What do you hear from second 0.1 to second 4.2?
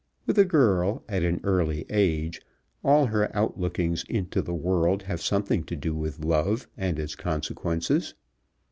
With a girl, at an early age, all her outlookings